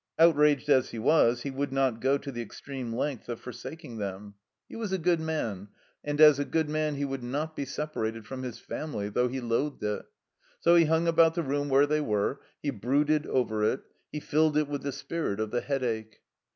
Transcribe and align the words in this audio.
Outraged 0.17 0.67
as 0.67 0.89
he 0.89 0.97
was, 0.97 1.43
he 1.43 1.51
would 1.51 1.71
not 1.71 1.99
go 2.01 2.17
to 2.17 2.31
the 2.31 2.41
extreme 2.41 2.91
length 2.91 3.29
of 3.29 3.39
forsaking 3.39 3.99
them. 3.99 4.33
He 4.67 4.75
was 4.75 4.91
a 4.91 4.97
good 4.97 5.19
man; 5.19 5.67
and, 6.03 6.19
as 6.19 6.39
a 6.39 6.43
good 6.43 6.67
man, 6.67 6.95
he 6.95 7.05
would 7.05 7.21
not 7.21 7.55
be 7.55 7.65
separated 7.65 8.25
from 8.25 8.41
his 8.41 8.57
family, 8.57 9.09
though 9.09 9.27
he 9.27 9.39
loathed 9.39 9.83
it. 9.83 10.03
So 10.59 10.75
he 10.75 10.85
himg 10.85 11.07
about 11.07 11.35
the 11.35 11.43
room 11.43 11.69
where 11.69 11.85
they 11.85 12.01
were; 12.01 12.41
he 12.63 12.71
brooded 12.71 13.27
over 13.27 13.63
it; 13.63 13.81
he 14.11 14.19
filled 14.19 14.57
it 14.57 14.67
with 14.67 14.81
the 14.81 14.91
spirit 14.91 15.39
of 15.39 15.51
the 15.51 15.61
Headache. 15.61 16.17